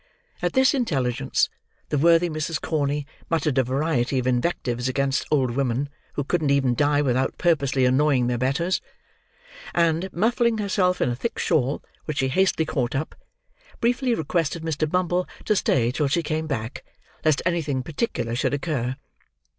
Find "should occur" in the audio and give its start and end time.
18.33-18.95